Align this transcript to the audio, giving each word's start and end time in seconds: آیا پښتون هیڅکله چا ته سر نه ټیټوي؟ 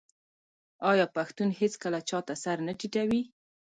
آیا 0.91 1.05
پښتون 1.15 1.49
هیڅکله 1.59 1.99
چا 2.09 2.19
ته 2.27 2.33
سر 2.43 2.57
نه 2.67 2.73
ټیټوي؟ 2.79 3.21